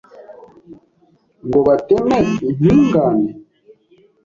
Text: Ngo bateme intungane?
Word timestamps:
Ngo 1.45 1.59
bateme 1.67 2.17
intungane? 2.49 3.29